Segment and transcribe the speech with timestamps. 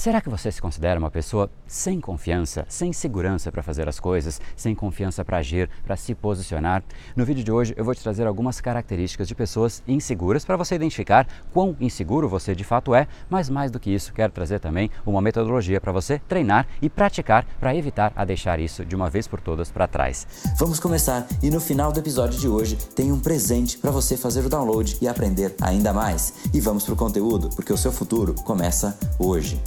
[0.00, 4.40] Será que você se considera uma pessoa sem confiança, sem segurança para fazer as coisas,
[4.56, 6.82] sem confiança para agir, para se posicionar?
[7.14, 10.74] No vídeo de hoje eu vou te trazer algumas características de pessoas inseguras para você
[10.74, 14.90] identificar quão inseguro você de fato é, mas mais do que isso, quero trazer também
[15.04, 19.28] uma metodologia para você treinar e praticar para evitar a deixar isso de uma vez
[19.28, 20.26] por todas para trás.
[20.56, 24.46] Vamos começar e no final do episódio de hoje tem um presente para você fazer
[24.46, 26.32] o download e aprender ainda mais.
[26.54, 29.60] E vamos para o conteúdo, porque o seu futuro começa hoje.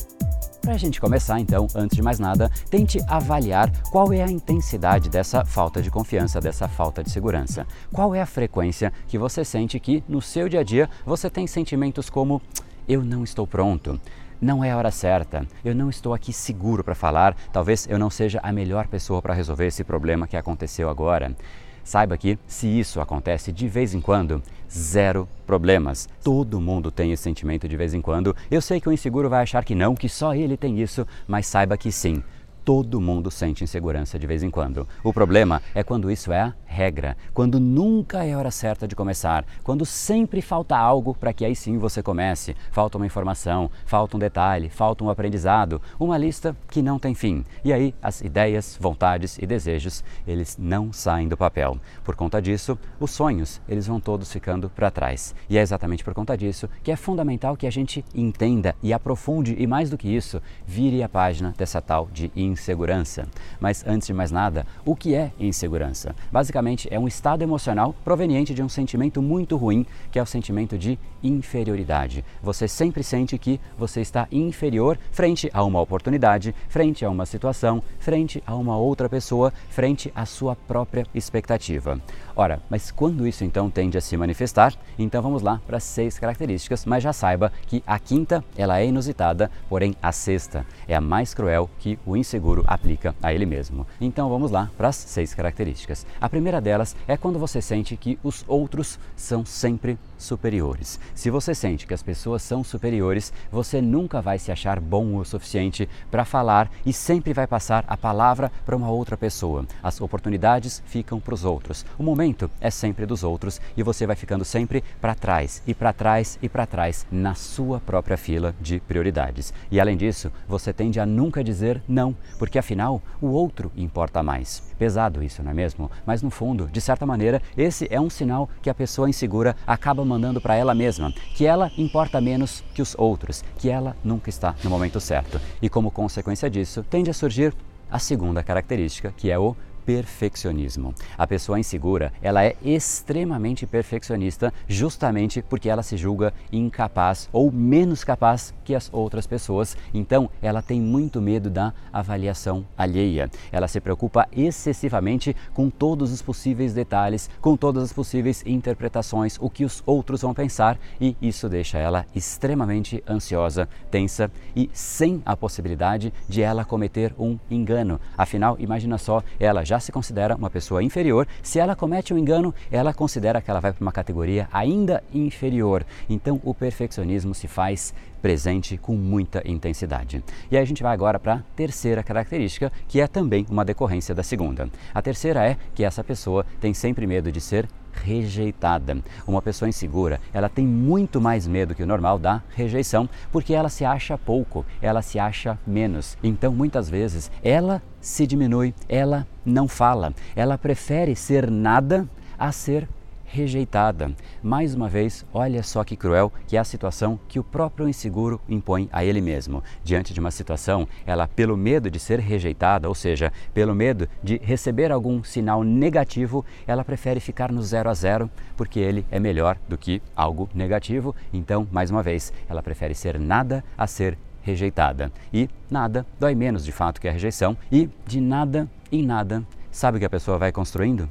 [0.64, 5.10] Para a gente começar, então, antes de mais nada, tente avaliar qual é a intensidade
[5.10, 7.68] dessa falta de confiança, dessa falta de segurança.
[7.92, 11.46] Qual é a frequência que você sente que no seu dia a dia você tem
[11.48, 12.42] sentimentos como
[12.88, 14.00] eu não estou pronto,
[14.40, 18.10] não é a hora certa, eu não estou aqui seguro para falar, talvez eu não
[18.10, 21.36] seja a melhor pessoa para resolver esse problema que aconteceu agora.
[21.84, 24.42] Saiba que, se isso acontece de vez em quando,
[24.72, 26.08] zero problemas.
[26.24, 28.36] Todo mundo tem esse sentimento de vez em quando.
[28.50, 31.46] Eu sei que o inseguro vai achar que não, que só ele tem isso, mas
[31.46, 32.24] saiba que sim.
[32.66, 34.88] Todo mundo sente insegurança de vez em quando.
[35.04, 38.96] O problema é quando isso é a regra, quando nunca é a hora certa de
[38.96, 42.56] começar, quando sempre falta algo para que aí sim você comece.
[42.72, 47.44] Falta uma informação, falta um detalhe, falta um aprendizado, uma lista que não tem fim.
[47.66, 51.78] E aí as ideias, vontades e desejos, eles não saem do papel.
[52.04, 55.36] Por conta disso, os sonhos, eles vão todos ficando para trás.
[55.50, 59.54] E é exatamente por conta disso que é fundamental que a gente entenda e aprofunde
[59.60, 63.28] e mais do que isso, vire a página dessa tal de insegurança.
[63.60, 66.16] Mas antes de mais nada, o que é insegurança?
[66.32, 70.78] Basicamente é um estado emocional proveniente de um sentimento muito ruim, que é o sentimento
[70.78, 72.24] de inferioridade.
[72.42, 77.82] Você sempre sente que você está inferior frente a uma oportunidade, frente a uma situação,
[78.00, 82.00] frente a uma outra pessoa, frente à sua própria expectativa.
[82.36, 84.74] Ora, mas quando isso então tende a se manifestar?
[84.98, 89.50] Então vamos lá para seis características, mas já saiba que a quinta ela é inusitada,
[89.70, 93.86] porém a sexta é a mais cruel que o inseguro aplica a ele mesmo.
[94.00, 96.06] Então vamos lá para as seis características.
[96.22, 101.00] A primeira primeira delas é quando você sente que os outros são sempre superiores.
[101.14, 105.26] Se você sente que as pessoas são superiores, você nunca vai se achar bom o
[105.26, 109.66] suficiente para falar e sempre vai passar a palavra para uma outra pessoa.
[109.82, 111.86] As oportunidades ficam para os outros.
[111.98, 115.94] O momento é sempre dos outros e você vai ficando sempre para trás e para
[115.94, 119.54] trás e para trás na sua própria fila de prioridades.
[119.70, 124.64] E além disso, você tende a nunca dizer não, porque afinal o outro importa mais.
[124.84, 125.90] Pesado isso, não é mesmo?
[126.06, 130.04] Mas no fundo, de certa maneira, esse é um sinal que a pessoa insegura acaba
[130.04, 134.54] mandando para ela mesma, que ela importa menos que os outros, que ela nunca está
[134.62, 135.40] no momento certo.
[135.62, 137.56] E como consequência disso, tende a surgir
[137.90, 139.56] a segunda característica, que é o
[139.86, 140.94] perfeccionismo.
[141.18, 148.04] A pessoa insegura, ela é extremamente perfeccionista justamente porque ela se julga incapaz ou menos
[148.04, 149.78] capaz que as outras pessoas.
[149.94, 153.30] Então, ela tem muito medo da avaliação alheia.
[153.52, 159.50] Ela se preocupa excessivamente com todos os possíveis detalhes, com todas as possíveis interpretações, o
[159.50, 165.36] que os outros vão pensar, e isso deixa ela extremamente ansiosa, tensa e sem a
[165.36, 168.00] possibilidade de ela cometer um engano.
[168.18, 171.28] Afinal, imagina só, ela já já se considera uma pessoa inferior.
[171.42, 175.84] Se ela comete um engano, ela considera que ela vai para uma categoria ainda inferior.
[176.08, 177.92] Então, o perfeccionismo se faz
[178.22, 180.24] presente com muita intensidade.
[180.52, 184.14] E aí a gente vai agora para a terceira característica, que é também uma decorrência
[184.14, 184.70] da segunda.
[184.94, 187.68] A terceira é que essa pessoa tem sempre medo de ser
[188.04, 188.98] rejeitada.
[189.28, 193.70] Uma pessoa insegura, ela tem muito mais medo que o normal da rejeição, porque ela
[193.70, 196.18] se acha pouco, ela se acha menos.
[196.24, 202.88] Então, muitas vezes, ela se diminui, ela não fala, ela prefere ser nada a ser
[203.34, 204.12] rejeitada.
[204.44, 208.40] Mais uma vez, olha só que cruel que é a situação que o próprio inseguro
[208.48, 209.64] impõe a ele mesmo.
[209.84, 214.38] Diante de uma situação, ela, pelo medo de ser rejeitada, ou seja, pelo medo de
[214.38, 219.58] receber algum sinal negativo, ela prefere ficar no zero a zero, porque ele é melhor
[219.68, 221.16] do que algo negativo.
[221.34, 225.12] Então, mais uma vez, ela prefere ser nada a ser rejeitada.
[225.34, 229.98] E nada dói menos de fato que a rejeição, e de nada em nada, sabe
[229.98, 231.10] o que a pessoa vai construindo?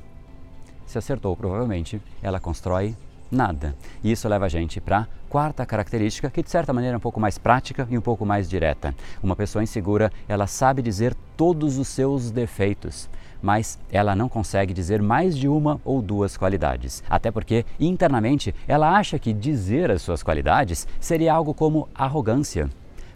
[0.92, 2.94] Se acertou, provavelmente ela constrói
[3.30, 3.74] nada.
[4.04, 7.00] E isso leva a gente para a quarta característica, que de certa maneira é um
[7.00, 8.94] pouco mais prática e um pouco mais direta.
[9.22, 13.08] Uma pessoa insegura, ela sabe dizer todos os seus defeitos,
[13.40, 17.02] mas ela não consegue dizer mais de uma ou duas qualidades.
[17.08, 22.68] Até porque internamente ela acha que dizer as suas qualidades seria algo como arrogância.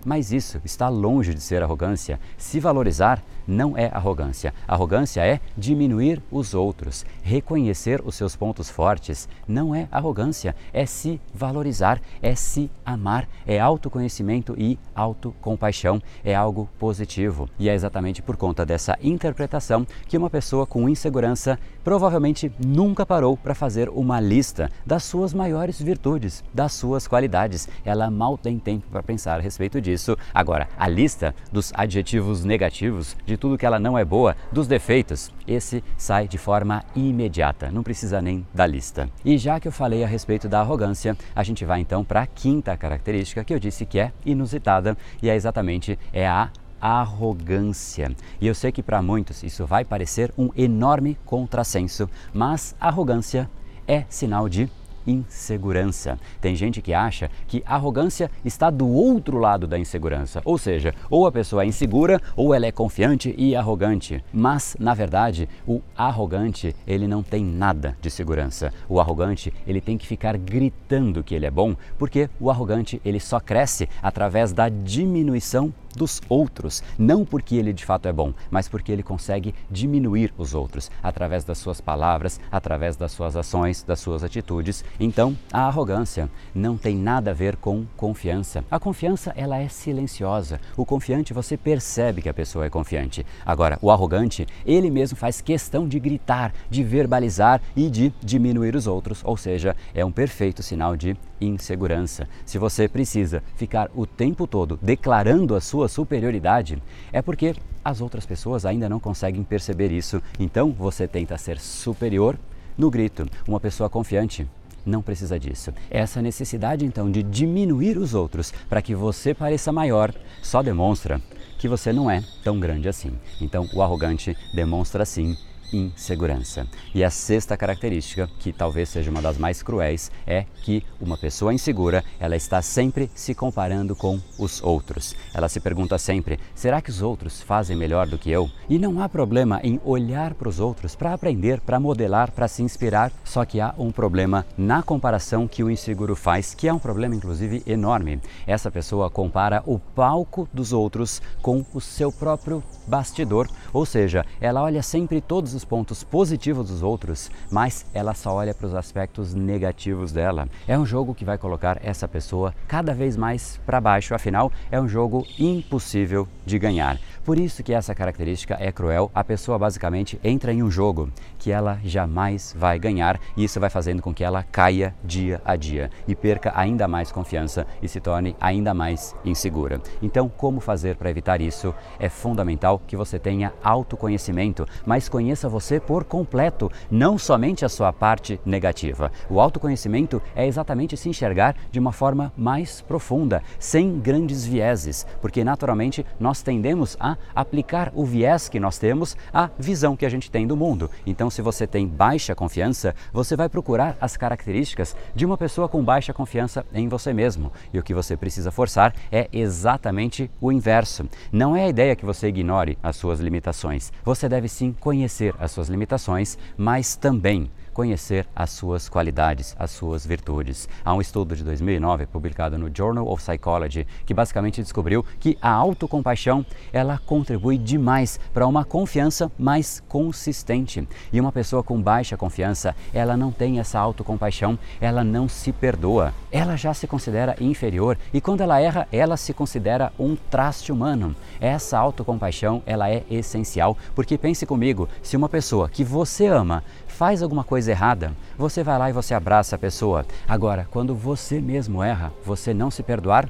[0.04, 2.18] Mas isso está longe de ser arrogância.
[2.38, 4.52] Se valorizar não é arrogância.
[4.66, 7.04] Arrogância é diminuir os outros.
[7.22, 13.60] Reconhecer os seus pontos fortes não é arrogância, é se valorizar, é se amar, é
[13.60, 16.00] autoconhecimento e autocompaixão.
[16.24, 17.48] É algo positivo.
[17.58, 23.36] E é exatamente por conta dessa interpretação que uma pessoa com insegurança provavelmente nunca parou
[23.36, 27.68] para fazer uma lista das suas maiores virtudes, das suas qualidades.
[27.84, 30.16] Ela mal tem tempo para pensar a respeito disso.
[30.34, 35.32] Agora, a lista dos adjetivos negativos, de tudo que ela não é boa, dos defeitos,
[35.46, 39.08] esse sai de forma imediata, não precisa nem da lista.
[39.24, 42.26] E já que eu falei a respeito da arrogância, a gente vai então para a
[42.26, 46.50] quinta característica que eu disse que é inusitada e é exatamente é a
[46.80, 48.14] arrogância.
[48.40, 53.48] E eu sei que para muitos isso vai parecer um enorme contrassenso, mas arrogância
[53.88, 54.68] é sinal de
[55.06, 56.18] insegurança.
[56.40, 61.26] Tem gente que acha que arrogância está do outro lado da insegurança, ou seja, ou
[61.26, 64.22] a pessoa é insegura ou ela é confiante e arrogante.
[64.32, 68.72] Mas, na verdade, o arrogante, ele não tem nada de segurança.
[68.88, 73.20] O arrogante, ele tem que ficar gritando que ele é bom, porque o arrogante, ele
[73.20, 78.68] só cresce através da diminuição dos outros, não porque ele de fato é bom, mas
[78.68, 83.98] porque ele consegue diminuir os outros através das suas palavras, através das suas ações, das
[83.98, 84.84] suas atitudes.
[85.00, 88.64] Então, a arrogância não tem nada a ver com confiança.
[88.70, 90.60] A confiança, ela é silenciosa.
[90.76, 93.24] O confiante, você percebe que a pessoa é confiante.
[93.44, 98.86] Agora, o arrogante, ele mesmo faz questão de gritar, de verbalizar e de diminuir os
[98.86, 102.28] outros, ou seja, é um perfeito sinal de insegurança.
[102.44, 107.54] Se você precisa ficar o tempo todo declarando a sua superioridade, é porque
[107.84, 110.22] as outras pessoas ainda não conseguem perceber isso.
[110.38, 112.38] Então você tenta ser superior
[112.76, 113.26] no grito.
[113.46, 114.46] Uma pessoa confiante
[114.84, 115.72] não precisa disso.
[115.90, 121.20] Essa necessidade então de diminuir os outros para que você pareça maior só demonstra
[121.58, 123.12] que você não é tão grande assim.
[123.40, 125.36] Então o arrogante demonstra sim
[125.72, 126.66] insegurança.
[126.94, 131.52] E a sexta característica, que talvez seja uma das mais cruéis, é que uma pessoa
[131.52, 135.14] insegura, ela está sempre se comparando com os outros.
[135.34, 138.50] Ela se pergunta sempre: será que os outros fazem melhor do que eu?
[138.68, 142.62] E não há problema em olhar para os outros para aprender, para modelar, para se
[142.62, 146.78] inspirar, só que há um problema na comparação que o inseguro faz, que é um
[146.78, 148.20] problema inclusive enorme.
[148.46, 154.62] Essa pessoa compara o palco dos outros com o seu próprio bastidor, ou seja, ela
[154.62, 159.34] olha sempre todos os pontos positivos dos outros, mas ela só olha para os aspectos
[159.34, 160.48] negativos dela.
[160.68, 164.80] É um jogo que vai colocar essa pessoa cada vez mais para baixo, afinal, é
[164.80, 166.98] um jogo impossível de ganhar.
[167.26, 169.10] Por isso que essa característica é cruel.
[169.12, 171.10] A pessoa basicamente entra em um jogo
[171.40, 175.56] que ela jamais vai ganhar e isso vai fazendo com que ela caia dia a
[175.56, 179.80] dia e perca ainda mais confiança e se torne ainda mais insegura.
[180.00, 181.74] Então, como fazer para evitar isso?
[181.98, 187.92] É fundamental que você tenha autoconhecimento, mas conheça você por completo, não somente a sua
[187.92, 189.10] parte negativa.
[189.28, 195.44] O autoconhecimento é exatamente se enxergar de uma forma mais profunda, sem grandes vieses, porque
[195.44, 200.30] naturalmente nós tendemos a aplicar o viés que nós temos à visão que a gente
[200.30, 200.90] tem do mundo.
[201.06, 205.84] Então, se você tem baixa confiança, você vai procurar as características de uma pessoa com
[205.84, 207.52] baixa confiança em você mesmo.
[207.72, 211.08] E o que você precisa forçar é exatamente o inverso.
[211.32, 213.92] Não é a ideia que você ignore as suas limitações.
[214.04, 220.06] Você deve sim conhecer as suas limitações, mas também conhecer as suas qualidades, as suas
[220.06, 220.66] virtudes.
[220.82, 225.50] Há um estudo de 2009 publicado no Journal of Psychology que basicamente descobriu que a
[225.50, 230.88] autocompaixão ela contribui demais para uma confiança mais consistente.
[231.12, 236.14] E uma pessoa com baixa confiança, ela não tem essa autocompaixão, ela não se perdoa.
[236.32, 241.14] Ela já se considera inferior e quando ela erra, ela se considera um traste humano.
[241.38, 246.64] Essa autocompaixão, ela é essencial, porque pense comigo, se uma pessoa que você ama
[246.96, 250.06] faz alguma coisa errada, você vai lá e você abraça a pessoa.
[250.26, 253.28] Agora, quando você mesmo erra, você não se perdoar,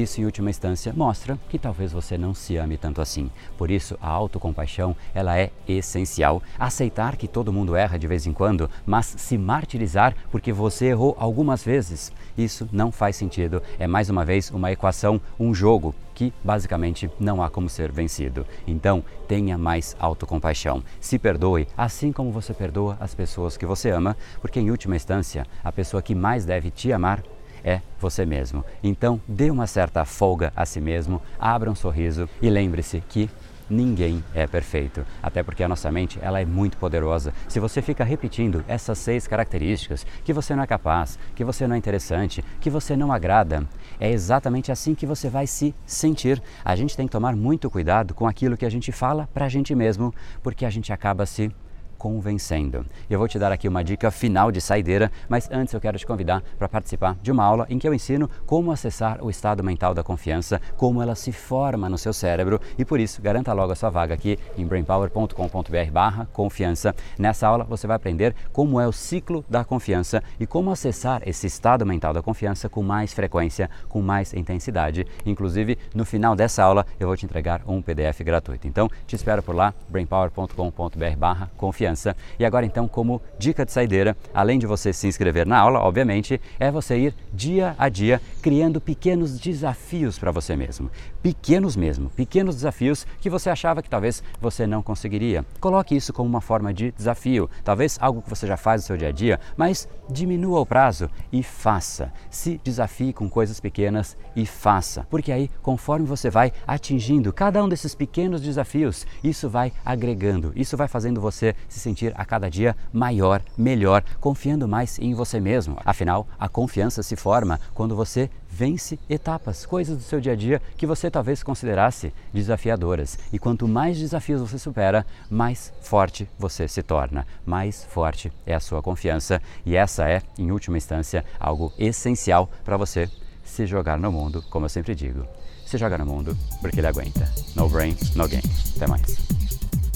[0.00, 3.30] isso, em última instância, mostra que talvez você não se ame tanto assim.
[3.56, 6.42] Por isso, a autocompaixão, ela é essencial.
[6.58, 11.16] Aceitar que todo mundo erra de vez em quando, mas se martirizar porque você errou
[11.18, 13.62] algumas vezes, isso não faz sentido.
[13.78, 18.46] É mais uma vez uma equação, um jogo que basicamente não há como ser vencido.
[18.66, 20.82] Então, tenha mais autocompaixão.
[20.98, 25.46] Se perdoe, assim como você perdoa as pessoas que você ama, porque em última instância,
[25.62, 27.22] a pessoa que mais deve te amar
[27.66, 28.64] é você mesmo.
[28.82, 33.28] Então, dê uma certa folga a si mesmo, abra um sorriso e lembre-se que
[33.68, 37.34] ninguém é perfeito, até porque a nossa mente ela é muito poderosa.
[37.48, 41.74] Se você fica repetindo essas seis características, que você não é capaz, que você não
[41.74, 43.66] é interessante, que você não agrada,
[43.98, 46.40] é exatamente assim que você vai se sentir.
[46.64, 49.48] A gente tem que tomar muito cuidado com aquilo que a gente fala para a
[49.48, 51.50] gente mesmo, porque a gente acaba se
[51.98, 52.84] convencendo.
[53.08, 56.06] Eu vou te dar aqui uma dica final de saideira, mas antes eu quero te
[56.06, 59.94] convidar para participar de uma aula em que eu ensino como acessar o estado mental
[59.94, 63.76] da confiança, como ela se forma no seu cérebro e por isso garanta logo a
[63.76, 66.94] sua vaga aqui em brainpower.com.br/barra confiança.
[67.18, 71.46] Nessa aula você vai aprender como é o ciclo da confiança e como acessar esse
[71.46, 75.06] estado mental da confiança com mais frequência, com mais intensidade.
[75.24, 78.66] Inclusive, no final dessa aula eu vou te entregar um PDF gratuito.
[78.68, 81.50] Então, te espero por lá, brainpower.com.br/barra
[81.86, 82.16] confiança.
[82.38, 86.40] E agora então, como dica de saideira, além de você se inscrever na aula, obviamente,
[86.58, 90.90] é você ir dia a dia criando pequenos desafios para você mesmo.
[91.22, 95.44] Pequenos mesmo, pequenos desafios que você achava que talvez você não conseguiria.
[95.60, 98.96] Coloque isso como uma forma de desafio, talvez algo que você já faz no seu
[98.96, 102.12] dia a dia, mas diminua o prazo e faça.
[102.30, 107.68] Se desafie com coisas pequenas e faça, porque aí, conforme você vai atingindo cada um
[107.68, 112.74] desses pequenos desafios, isso vai agregando, isso vai fazendo você se sentir a cada dia
[112.92, 115.76] maior, melhor, confiando mais em você mesmo.
[115.84, 120.62] Afinal, a confiança se forma quando você vence etapas, coisas do seu dia a dia
[120.78, 123.18] que você talvez considerasse desafiadoras.
[123.30, 128.60] E quanto mais desafios você supera, mais forte você se torna, mais forte é a
[128.60, 129.42] sua confiança.
[129.66, 133.10] E essa é, em última instância, algo essencial para você
[133.44, 135.26] se jogar no mundo, como eu sempre digo.
[135.66, 137.30] Se joga no mundo porque ele aguenta.
[137.54, 138.42] No brain, no game.
[138.76, 139.35] Até mais.